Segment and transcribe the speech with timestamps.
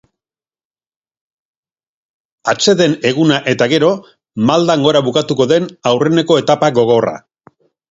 [2.55, 3.93] Atseden eguna eta gero
[4.49, 7.17] maldan gora bukatuko den aurreneko etapa gogorra.